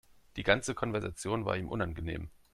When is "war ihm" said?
1.45-1.69